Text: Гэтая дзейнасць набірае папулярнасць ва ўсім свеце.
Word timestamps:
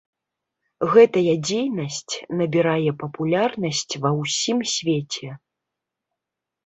Гэтая 0.93 1.35
дзейнасць 1.47 2.15
набірае 2.41 2.91
папулярнасць 3.03 3.93
ва 4.07 4.15
ўсім 4.21 4.57
свеце. 4.75 5.29